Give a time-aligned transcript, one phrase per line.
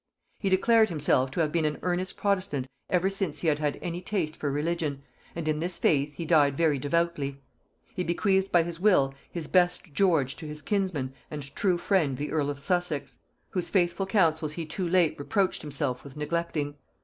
[0.39, 4.01] He declared himself to have been an earnest protestant ever since he had had any
[4.01, 5.03] taste for religion,
[5.35, 7.39] and in this faith he died very devoutly.
[7.93, 12.31] He bequeathed by his will his best George to his kinsman and true friend the
[12.31, 13.19] earl of Sussex,
[13.51, 16.77] whose faithful counsels he too late reproached himself with neglecting.